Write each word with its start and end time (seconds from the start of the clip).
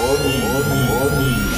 homem, 0.00 0.40
homem, 0.48 0.88
homem. 0.88 1.49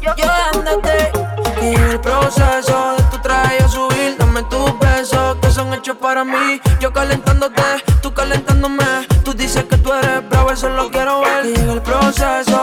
yo 0.00 0.12
andate. 0.54 1.12
Y 1.62 1.74
el 1.74 2.00
proceso 2.00 2.96
de 2.96 3.02
tu 3.04 3.18
traje 3.18 3.62
a 3.62 3.68
subir, 3.68 4.16
dame 4.18 4.42
tus 4.44 4.78
besos 4.78 5.36
que 5.40 5.50
son 5.50 5.72
hechos 5.74 5.96
para 5.96 6.24
mí. 6.24 6.60
Yo 6.80 6.92
calentándote, 6.92 7.62
tú 8.02 8.12
calentándome. 8.12 8.84
Tú 9.24 9.32
dices 9.32 9.64
que 9.64 9.76
tú 9.78 9.92
eres 9.92 10.28
bravo, 10.28 10.50
eso 10.52 10.68
lo 10.68 10.90
quiero 10.90 11.20
ver. 11.20 11.46
Y 11.46 11.54
el 11.54 11.82
proceso 11.82 12.55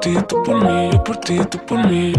ti, 0.00 0.16
tú 0.28 0.42
por 0.42 0.64
mí, 0.64 0.90
yo 0.92 1.04
por 1.04 1.16
ti, 1.18 1.38
tú 1.50 1.58
por 1.66 1.86
mí. 1.86 2.12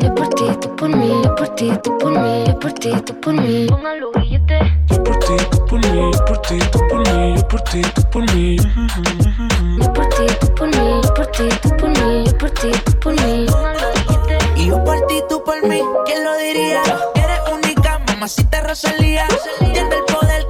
Yo 0.00 0.14
por 0.14 0.28
ti, 0.30 0.44
tú 0.60 0.74
por 0.76 0.88
mí, 0.88 1.08
yo 1.22 1.34
por 1.34 1.48
ti, 1.50 1.70
tú 1.82 1.98
por 1.98 2.12
mí, 2.18 2.44
yo 2.46 2.58
por 2.58 2.72
ti, 2.72 2.90
tú 3.04 3.20
por 3.20 3.34
mí. 3.34 3.66
Póngalo 3.68 4.10
billete. 4.12 4.58
Yo 4.88 5.04
por 5.04 5.18
ti, 5.18 5.34
tú 5.50 5.66
por 5.66 5.78
mí, 5.80 6.10
yo 6.12 6.24
por 6.24 6.38
ti, 6.38 6.58
tú 6.72 6.78
por 6.88 6.98
mí, 7.00 7.36
yo 7.36 7.48
por 7.48 7.60
ti, 7.62 7.82
tú 7.94 8.02
por 8.10 8.34
mí. 8.34 8.56
Yo 8.56 9.92
por 9.92 10.08
ti, 10.08 10.26
tú 10.40 10.54
por 10.54 10.68
mí, 10.68 11.00
yo 11.02 11.14
por 11.14 11.26
ti, 11.26 11.48
tú 11.62 11.76
por 11.76 11.90
mí, 11.90 12.24
yo 12.24 12.38
por 12.38 12.50
ti, 12.50 12.70
tú 12.84 12.92
por 13.00 13.12
mí. 13.12 13.46
Y 14.56 14.66
yo 14.68 14.82
por 14.84 15.06
ti, 15.06 15.22
tú 15.28 15.44
por 15.44 15.62
mí, 15.68 15.82
¿quién 16.06 16.24
lo 16.24 16.36
diría? 16.38 16.82
Eres 17.14 17.40
única, 17.52 18.00
mamacita 18.06 18.62
Rosalía. 18.62 19.26
Tiene 19.58 19.80
el 19.80 20.04
poder 20.04 20.46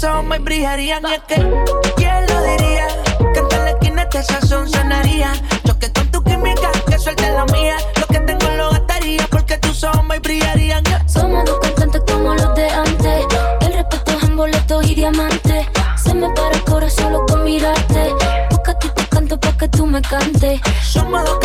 tus 0.00 0.08
ojos 0.08 0.24
me 0.24 0.38
brillarían 0.38 1.02
y 1.06 1.12
es 1.12 1.20
que 1.28 1.34
¿Quién 1.96 2.26
lo 2.26 2.42
diría? 2.42 2.86
Que 3.34 3.40
en 3.40 3.64
la 3.64 3.70
esquina 3.70 4.02
este 4.02 4.22
sazón 4.22 4.66
sonaría. 4.66 5.32
Choque 5.66 5.92
con 5.92 6.10
tu 6.10 6.24
química, 6.24 6.70
que 6.88 6.98
suelte 6.98 7.30
la 7.30 7.44
mía. 7.46 7.76
Lo 8.00 8.06
que 8.06 8.20
tengo 8.20 8.48
lo 8.56 8.70
gastaría 8.70 9.26
porque 9.30 9.58
tus 9.58 9.84
ojos 9.84 10.02
me 10.04 10.18
brillarían 10.18 10.82
Somos 11.06 11.44
dos 11.44 11.58
cantantes 11.58 12.02
como 12.10 12.34
los 12.34 12.54
de 12.54 12.70
antes. 12.70 13.26
El 13.60 13.72
respeto 13.74 14.12
es 14.12 14.22
en 14.24 14.36
boletos 14.36 14.90
y 14.90 14.94
diamantes 14.94 15.66
Se 16.02 16.14
me 16.14 16.30
para 16.30 16.54
el 16.54 16.64
corazón 16.64 17.04
solo 17.04 17.26
con 17.26 17.44
mirarte 17.44 18.14
Busca 18.48 18.78
tu 18.78 18.88
canto 19.10 19.38
pa' 19.38 19.52
que 19.58 19.68
tú 19.68 19.84
me 19.84 20.00
cantes. 20.00 20.60
Somos 20.82 21.24
dos 21.26 21.39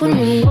for 0.00 0.08
me. 0.08 0.49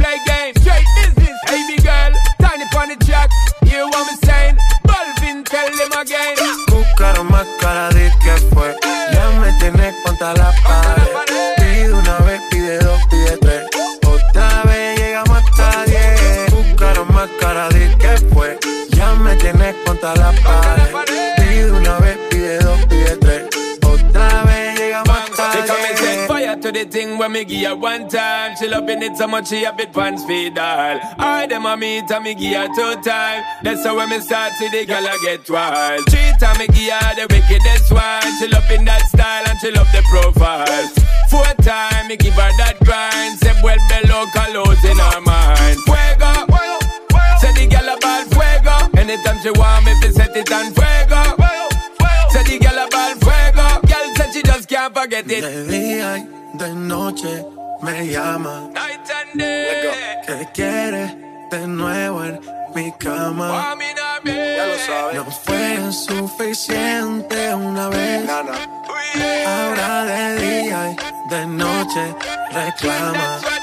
Play 0.00 0.18
games. 0.26 0.56
Straight 0.62 0.86
business, 0.96 1.36
girl, 1.84 2.12
tiny 2.40 2.64
saying? 4.24 4.56
Balvin, 4.88 5.44
tell 5.44 5.70
them 5.76 5.92
again. 6.00 6.36
Buscaron 6.68 7.30
más 7.30 7.46
cara 7.60 7.88
de 7.90 8.10
que 8.22 8.34
fue. 8.52 8.74
Ya 9.12 9.30
me 9.40 9.52
tienes 9.60 9.94
contra 10.04 10.32
la 10.34 10.52
pared. 10.64 11.08
Pide 11.58 11.92
una 11.92 12.18
vez, 12.26 12.40
pide 12.50 12.78
dos, 12.78 13.00
pide 13.10 13.36
tres. 13.38 13.62
Otra 14.06 14.62
vez 14.64 14.98
llegamos 14.98 15.36
hasta 15.38 15.84
diez. 15.84 16.50
Buscaron 16.50 17.08
más 17.14 17.28
cara 17.40 17.68
de 17.68 17.96
que 17.98 18.16
fue. 18.32 18.58
Ya 18.90 19.14
me 19.14 19.36
tienes 19.36 19.74
contra 19.84 20.14
la 20.16 20.32
pared. 20.42 20.89
To 26.60 26.72
the 26.72 26.84
thing 26.84 27.18
when 27.18 27.32
me 27.32 27.44
give 27.44 27.68
her 27.68 27.76
one 27.76 28.08
time. 28.08 28.56
She 28.56 28.68
loving 28.68 29.02
it 29.02 29.16
so 29.16 29.26
much 29.26 29.48
she 29.48 29.62
have 29.64 29.78
it 29.80 29.92
pants 29.92 30.24
feed 30.24 30.58
all. 30.58 31.00
I 31.18 31.46
them 31.46 31.66
a 31.66 31.76
meet 31.76 32.10
and 32.10 32.24
me 32.24 32.34
give 32.34 32.54
her 32.56 32.68
two 32.68 33.00
time. 33.02 33.44
That's 33.62 33.84
how 33.84 33.96
when 33.96 34.10
me 34.10 34.20
start 34.20 34.52
see 34.52 34.68
the 34.68 34.84
girl 34.84 35.06
I 35.06 35.18
get 35.22 35.48
wild. 35.48 36.04
Three 36.10 36.32
time 36.38 36.58
me 36.58 36.66
give 36.68 36.92
her 36.92 37.14
the 37.16 37.26
wickedest 37.30 37.92
one. 37.92 38.28
She 38.38 38.48
loving 38.48 38.84
that 38.84 39.06
style 39.08 39.44
and 39.48 39.58
she 39.60 39.70
love 39.70 39.88
the 39.92 40.02
profile. 40.10 40.88
Four 41.30 41.50
time 41.64 42.08
me 42.08 42.16
give 42.16 42.34
her 42.34 42.52
that 42.58 42.76
grind. 42.84 43.38
Say 43.40 43.54
well 43.62 43.80
below 43.88 44.26
colors 44.34 44.84
in 44.84 44.98
her 44.98 45.20
mind. 45.20 45.78
Fuego. 45.88 46.32
Say 47.40 47.52
the 47.56 47.66
girl 47.70 47.88
about 47.96 48.26
fuego. 48.28 48.76
Anytime 49.00 49.38
she 49.40 49.50
want 49.52 49.86
me, 49.86 49.94
fi 50.02 50.10
set 50.10 50.36
it 50.36 50.52
on 50.52 50.72
fuego. 50.76 51.22
Say 52.30 52.42
the 52.44 52.58
girl 52.60 52.78
about 52.84 53.16
fuego. 53.22 53.66
Girl 53.86 54.06
said 54.16 54.32
she 54.32 54.42
just 54.42 54.68
can't 54.68 54.94
forget 54.94 55.24
it. 55.30 55.42
Y 55.42 56.39
de 56.54 56.74
noche 56.74 57.44
me 57.82 58.06
llama. 58.06 58.68
Night 58.72 59.10
and 59.10 59.40
day. 59.40 60.20
Que 60.26 60.48
quiere 60.52 61.16
de 61.50 61.66
nuevo 61.66 62.24
en 62.24 62.40
mi 62.74 62.92
cama. 62.98 63.74
Me 63.76 63.92
not 63.94 64.22
be. 64.24 64.56
No 65.14 65.24
fue 65.30 65.92
suficiente 65.92 67.54
una 67.54 67.88
vez. 67.88 68.28
Ahora 69.46 70.04
de 70.04 70.36
día 70.36 70.90
y 70.90 71.30
de 71.30 71.46
noche 71.46 72.14
reclama. 72.52 73.40
Said. 73.40 73.60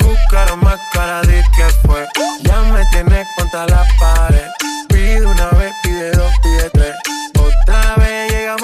Buscaron 0.00 0.60
más 0.60 0.80
cara 0.92 1.22
de 1.22 1.42
que 1.56 1.64
fue. 1.86 2.06
Ya 2.42 2.60
me 2.62 2.84
tienes 2.90 3.26
contra 3.36 3.66
la 3.66 3.84
pared. 3.98 4.48
Pide 4.88 5.26
una 5.26 5.53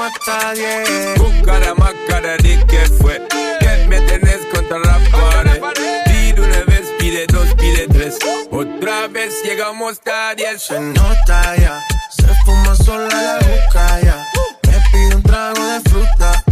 llegamos 0.00 0.12
hasta 0.18 0.52
diez. 0.54 1.18
Buscara 1.18 1.74
más 1.74 1.92
cara 2.08 2.36
de 2.38 2.64
que 2.66 2.78
fue. 3.00 3.26
Que 3.60 3.86
me 3.88 4.00
tenés 4.00 4.46
contra 4.52 4.78
la 4.78 4.98
pared. 5.10 5.60
Pide 6.06 6.40
una 6.40 6.64
vez, 6.64 6.92
pide 6.98 7.26
dos, 7.26 7.48
pide 7.54 7.86
tres. 7.88 8.18
Otra 8.50 9.08
vez 9.08 9.42
llegamos 9.44 10.00
a 10.06 10.34
diez. 10.34 10.62
Se 10.62 10.80
nota 10.80 11.56
ya, 11.56 11.80
se 12.10 12.26
fuma 12.44 12.74
sola 12.76 13.08
la 13.08 13.34
boca 13.34 14.00
ya. 14.00 14.26
Me 14.66 14.78
pide 14.92 15.16
un 15.16 15.22
trago 15.22 15.64
de 15.64 15.80
fruta. 15.90 16.44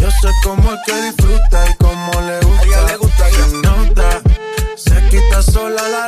Yo 0.00 0.10
sé 0.10 0.28
cómo 0.42 0.72
es 0.72 0.80
que 0.86 1.02
disfruta 1.02 1.66
y 1.70 1.74
cómo 1.74 2.20
le 2.20 2.40
gusta. 2.96 3.28
Se 3.30 3.56
nota, 3.56 4.22
se 4.76 5.08
quita 5.08 5.42
sola 5.42 5.82
la 5.88 6.07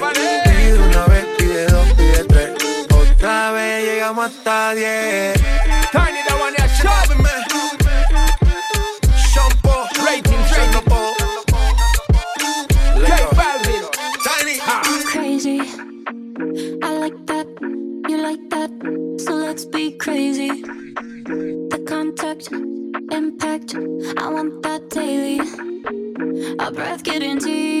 como 4.21 4.33
hasta 4.33 4.75
10. 4.75 5.33
Turn 5.91 6.15
it 6.15 6.31
on, 6.31 6.53
yeah, 6.57 6.67
show 6.67 7.15
me. 7.15 7.29
Shampoo, 9.31 9.85
ratings, 10.05 10.51
ratings. 10.51 10.81
Tiny. 14.23 14.55
I'm 14.67 15.03
crazy. 15.05 15.59
I 16.83 16.97
like 16.97 17.25
that. 17.27 17.47
You 18.09 18.17
like 18.21 18.49
that. 18.49 18.71
So 19.17 19.33
let's 19.33 19.65
be 19.65 19.91
crazy. 19.97 20.61
The 21.71 21.83
contact, 21.87 22.51
impact. 23.11 23.75
I 24.17 24.29
want 24.29 24.61
that 24.63 24.89
daily. 24.89 25.39
Our 26.59 26.71
breath 26.71 27.03
getting 27.03 27.39
deep. 27.39 27.80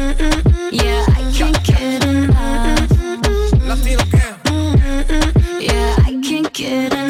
Yeah. 0.00 0.40
Yeah, 0.72 1.04
I 1.08 1.30
can't 1.36 1.62
get 1.62 2.04
enough. 2.04 2.90
Latino. 3.68 4.04
Yeah, 5.60 5.94
I 6.06 6.18
can't 6.24 6.50
get 6.54 6.92
enough 6.94 7.09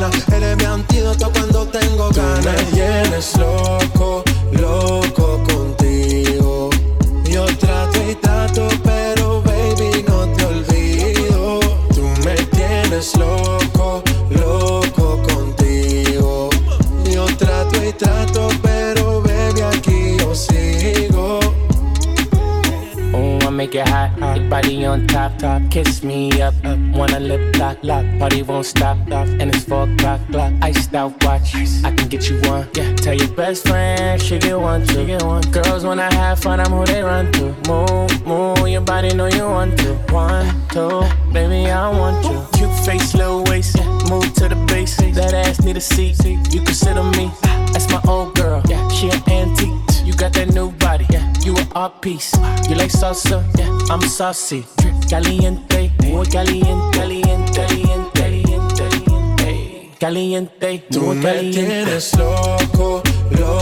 Sana. 0.00 0.36
Eres 0.36 0.56
mi 0.56 0.64
antídoto 0.64 1.30
cuando 1.32 1.66
tengo 1.66 2.10
ganas. 2.10 2.44
Me 2.44 2.64
tienes 2.72 3.36
loco, 3.36 4.24
loco 4.52 5.49
top. 25.40 25.62
Kiss 25.70 26.02
me 26.02 26.42
up, 26.42 26.54
up. 26.64 26.78
Wanna 26.94 27.18
lip 27.18 27.56
lock, 27.56 27.78
lock. 27.82 28.04
Party 28.18 28.42
won't 28.42 28.66
stop, 28.66 28.98
stop. 29.06 29.26
And 29.40 29.54
it's 29.54 29.64
four 29.64 29.84
o'clock, 29.84 30.20
clock. 30.30 30.52
Iced 30.62 30.94
out 30.94 31.12
watch. 31.24 31.54
I 31.84 31.90
can 31.96 32.08
get 32.08 32.28
you 32.28 32.38
one. 32.42 32.68
Yeah. 32.74 32.94
Tell 32.96 33.14
your 33.14 33.32
best 33.34 33.66
friend 33.66 34.20
she 34.20 34.38
get 34.38 34.58
one, 34.58 34.86
she 34.86 35.06
get 35.06 35.22
one. 35.22 35.42
Girls 35.50 35.84
wanna 35.84 36.12
have 36.14 36.38
fun, 36.38 36.60
I'm 36.60 36.72
who 36.72 36.84
they 36.84 37.02
run 37.02 37.32
to. 37.32 37.44
Move, 37.68 38.26
move. 38.26 38.68
Your 38.68 38.82
body 38.82 39.14
know 39.14 39.26
you 39.26 39.44
want 39.44 39.78
to. 39.78 39.94
One, 40.12 40.46
two, 40.68 41.02
baby 41.32 41.70
I 41.70 41.88
want 41.88 42.24
you. 42.24 42.38
Cute 42.58 42.76
face, 42.84 43.14
little 43.14 43.42
waist. 43.44 43.76
Yeah. 43.78 43.88
Move 44.10 44.32
to 44.34 44.48
the 44.48 44.56
base. 44.68 44.96
That 44.96 45.32
ass 45.34 45.62
need 45.62 45.76
a 45.76 45.80
seat. 45.80 46.16
You 46.24 46.60
on 47.00 47.10
me. 47.16 47.30
That's 47.72 47.88
my 47.90 48.00
old 48.06 48.34
girl. 48.34 48.62
Yeah. 48.68 48.86
She 48.88 49.08
an 49.08 49.22
antique. 49.30 50.04
You 50.04 50.12
got 50.14 50.32
that 50.34 50.52
new 50.52 50.70
body. 50.72 51.06
Yeah. 51.10 51.29
You 51.50 51.56
an 51.56 51.66
art 51.74 52.00
piece. 52.00 52.30
You 52.68 52.76
like 52.76 52.92
salsa? 52.92 53.42
Yeah. 53.58 53.92
I'm 53.92 54.00
saucy. 54.02 54.64
Caliente. 55.10 55.90
Muy 56.04 56.24
caliente. 56.28 56.96
Caliente. 56.96 57.52
Caliente. 57.52 58.78
Caliente. 58.78 59.90
Caliente. 59.98 60.84
Tú 60.92 61.00
Muy 61.00 61.16
me 61.16 61.22
caliente. 61.24 61.60
tienes 61.60 62.16
loco, 62.16 63.02
loco 63.32 63.59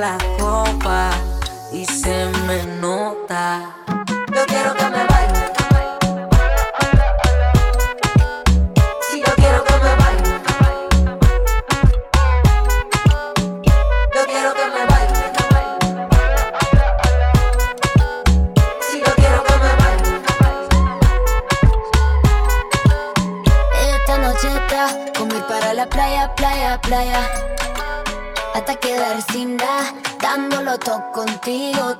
la 0.00 0.16
copa 0.38 1.10
y 1.72 1.84
se 1.84 2.30
me 2.46 2.64
nota. 2.80 3.87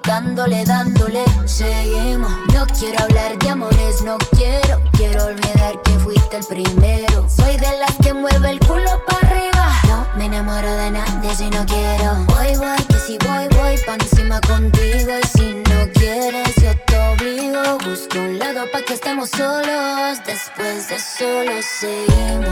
Dándole, 0.04 0.64
dándole. 0.64 1.24
Seguimos. 1.46 2.30
No 2.52 2.66
quiero 2.78 3.02
hablar 3.04 3.38
de 3.38 3.48
amores, 3.48 4.02
no 4.02 4.18
quiero. 4.36 4.80
Quiero 4.92 5.24
olvidar 5.26 5.80
que 5.82 5.92
fuiste 5.98 6.38
el 6.38 6.46
primero. 6.46 7.28
Soy 7.28 7.56
de 7.56 7.78
las 7.78 7.94
que 8.02 8.12
mueve 8.12 8.50
el 8.50 8.60
culo 8.60 9.02
para 9.06 9.28
arriba. 9.28 9.80
No 9.88 10.06
me 10.16 10.26
enamoro 10.26 10.70
de 10.70 10.90
nadie 10.90 11.34
si 11.34 11.48
no 11.50 11.64
quiero. 11.66 12.14
Voy, 12.26 12.56
voy, 12.56 12.82
que 12.88 12.98
si 12.98 13.18
voy, 13.18 13.48
voy 13.58 13.76
pa' 13.86 13.94
encima 13.94 14.40
contigo. 14.40 15.12
Y 15.22 15.26
si 15.38 15.54
no 15.54 15.92
quieres, 15.94 16.54
yo 16.56 16.72
te 16.86 16.98
obligo. 17.08 17.78
Busco 17.78 18.18
un 18.18 18.38
lado 18.38 18.64
pa' 18.72 18.82
que 18.82 18.94
estemos 18.94 19.30
solos. 19.30 20.18
Después 20.26 20.88
de 20.88 20.98
solo 20.98 21.52
seguimos 21.62 22.47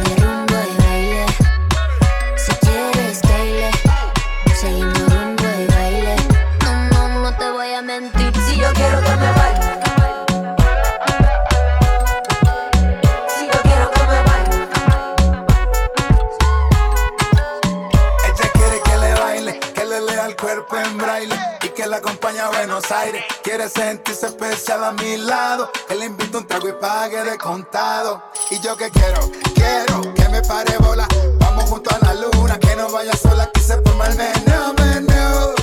Quiere 23.67 23.91
sentirse 23.91 24.27
especial 24.27 24.85
a 24.85 24.93
mi 24.93 25.17
lado, 25.17 25.71
que 25.89 25.97
le 25.97 26.05
invite 26.05 26.37
un 26.37 26.47
trago 26.47 26.69
y 26.69 26.73
pague 26.73 27.25
de 27.25 27.37
contado. 27.37 28.23
Y 28.51 28.61
yo 28.61 28.77
que 28.77 28.91
quiero, 28.91 29.21
quiero 29.55 30.15
que 30.15 30.29
me 30.29 30.41
pare 30.43 30.77
bola. 30.79 31.09
Vamos 31.41 31.65
junto 31.65 31.91
a 31.95 31.99
la 31.99 32.15
luna, 32.15 32.59
que 32.61 32.77
no 32.77 32.89
vaya 32.91 33.17
sola, 33.17 33.51
que 33.53 33.61
se 33.61 33.81
forma 33.83 34.07
el 34.07 34.17
meneo, 34.17 34.73
meneo. 34.75 35.55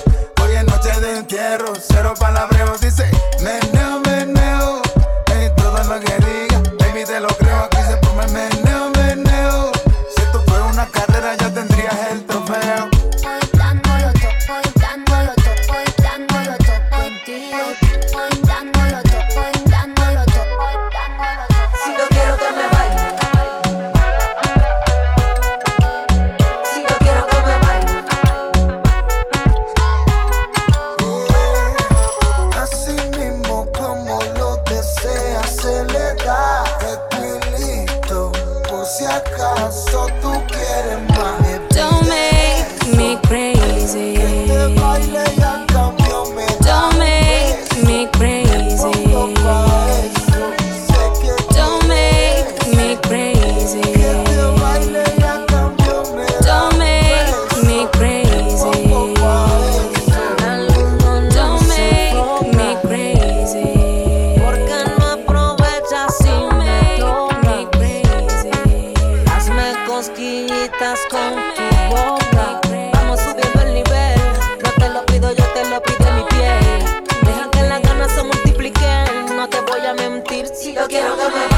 Hoy 0.42 0.52
es 0.54 0.66
noche 0.66 1.00
de 1.00 1.18
entierro, 1.20 1.74
cero 1.80 2.14
palabreos, 2.20 2.82
dice 2.82 3.10
meneo, 3.42 4.02
meneo. 4.02 4.83
Yo 80.84 80.90
quiero 80.90 81.16
que 81.16 81.30
me 81.30 81.53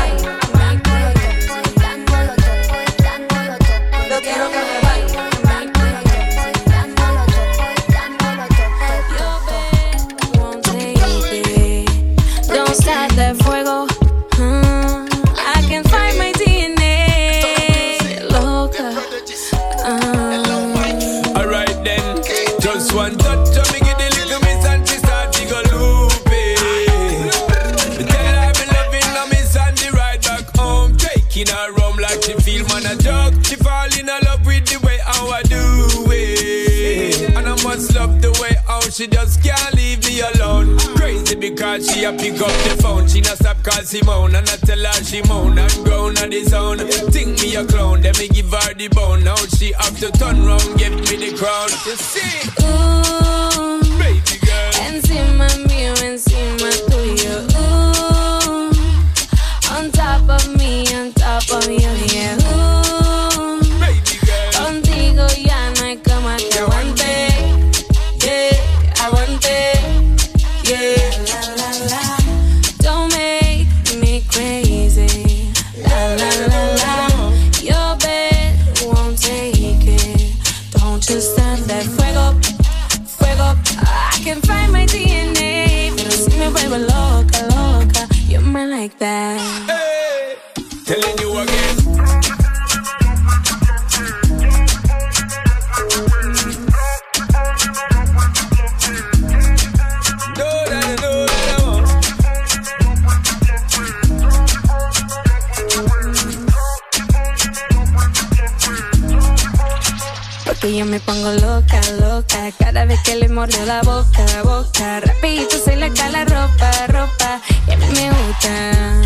Porque 110.76 110.84
yo 110.84 110.92
me 110.92 111.00
pongo 111.00 111.32
loca, 111.32 111.80
loca. 112.02 112.52
Cada 112.60 112.84
vez 112.84 113.00
que 113.04 113.16
le 113.16 113.30
mordió 113.30 113.66
la 113.66 113.82
boca, 113.82 114.26
boca. 114.44 115.00
Rapidito 115.00 115.58
se 115.58 115.78
le 115.78 115.90
cae 115.94 116.12
la 116.12 116.26
ropa, 116.26 116.88
ropa. 116.88 117.40
Y 117.66 117.72
a 117.72 117.78
mí 117.78 117.86
me 117.94 118.10
gusta. 118.10 119.02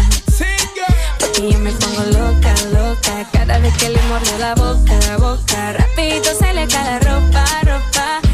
Porque 1.20 1.52
yo 1.52 1.60
me 1.60 1.72
pongo 1.74 2.02
loca, 2.06 2.56
loca. 2.74 3.30
Cada 3.32 3.60
vez 3.60 3.78
que 3.78 3.90
le 3.90 4.02
mordió 4.04 4.38
la 4.40 4.56
boca, 4.56 5.18
boca. 5.18 5.74
Rapidito 5.74 6.34
se 6.34 6.54
le 6.56 6.68
cae 6.68 6.86
la 6.86 7.00
ropa, 7.02 7.46
ropa 7.62 8.29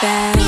back 0.00 0.47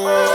yeah. 0.00 0.33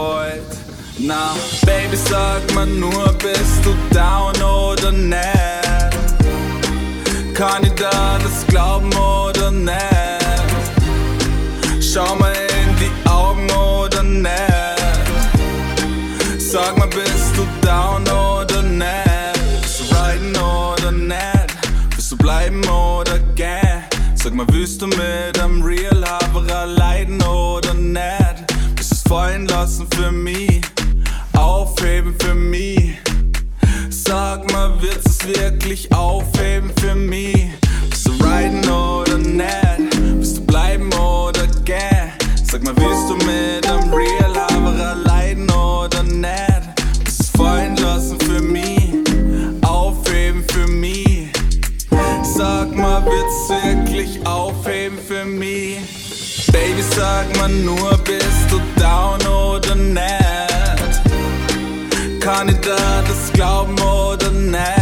Wollt. 0.00 0.52
Na, 0.98 1.34
Baby, 1.66 1.96
sag 1.96 2.42
mal 2.54 2.66
nur, 2.66 3.12
bist 3.24 3.64
du 3.64 3.72
down 3.94 4.36
oder 4.42 4.92
nicht? 4.92 5.94
Kann 7.34 7.64
ich 7.64 7.72
da 7.72 8.18
das 8.24 8.46
glauben 8.46 8.92
oder 8.94 9.50
nicht? 9.50 9.78
Schau 11.80 12.14
mal 12.16 12.34
in 12.62 12.70
die 12.82 12.92
Augen 13.08 13.50
oder 13.50 14.02
nicht? 14.02 14.30
Sag 16.38 16.76
mal, 16.78 16.88
bist 16.88 17.32
du 17.36 17.44
down 17.66 18.02
oder 18.02 18.62
nicht? 18.62 19.62
Bist 19.62 19.80
du 19.80 19.84
riding 19.94 20.36
oder 20.36 20.92
nicht? 20.92 21.50
Willst 21.94 22.12
du 22.12 22.16
bleiben 22.16 22.62
oder 22.68 23.18
gehen? 23.34 23.84
Sag 24.22 24.34
mal, 24.34 24.46
willst 24.50 24.82
du 24.82 24.86
mit 24.86 25.38
einem 25.40 25.62
Real 25.62 26.04
Haverer 26.04 26.66
fallen 29.10 29.48
lassen 29.48 29.88
für 29.96 30.12
mich? 30.12 30.60
Aufheben 31.36 32.14
für 32.20 32.32
mich? 32.32 32.96
Sag 33.88 34.52
mal, 34.52 34.80
wird's 34.80 35.04
es 35.04 35.26
wirklich 35.26 35.92
aufheben 35.92 36.70
für 36.78 36.94
mich? 36.94 37.48
Bist 37.90 38.06
du 38.06 38.12
riden 38.12 38.70
oder 38.70 39.18
nicht? 39.18 40.20
Bist 40.20 40.36
du 40.36 40.46
bleiben 40.46 40.92
oder 40.92 41.44
gehen? 41.64 42.12
Sag 42.44 42.62
mal, 42.62 42.76
willst 42.76 43.10
du 43.10 43.16
mit 43.26 43.68
einem 43.68 43.92
Real 43.92 44.46
Haverer 44.48 44.94
leiden 45.04 45.50
oder 45.50 46.04
nicht? 46.04 47.02
Bist 47.04 47.18
du's 47.18 47.30
fallen 47.30 47.76
lassen 47.78 48.16
für 48.20 48.40
mich? 48.40 48.94
Aufheben 49.62 50.44
für 50.52 50.68
mich? 50.68 51.32
Sag 52.22 52.76
mal, 52.76 53.04
wird's 53.04 53.64
wirklich 53.64 54.24
aufheben 54.24 54.98
für 55.04 55.24
mich? 55.24 55.99
Baby, 56.52 56.82
sag 56.96 57.36
mal 57.36 57.48
nur, 57.48 57.96
bist 57.98 58.50
du 58.50 58.60
down 58.80 59.20
oder 59.26 59.74
nicht? 59.74 61.00
Kann 62.20 62.48
ich 62.48 62.60
da 62.60 63.02
das 63.06 63.32
glauben 63.32 63.78
oder 63.80 64.30
nicht? 64.30 64.79